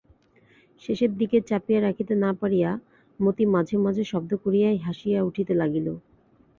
শেষের 0.81 1.11
দিকে 1.19 1.37
চাপিয়া 1.49 1.79
রাখিতে 1.81 2.13
না 2.15 2.31
পারিয়া 2.41 2.69
মতি 3.19 3.43
মাঝে 3.47 3.75
মাঝে 3.77 4.03
শব্দ 4.11 4.31
করিয়াই 4.43 4.77
হাসিয়া 4.85 5.19
উঠিতে 5.23 5.53
লাগিল। 5.61 5.87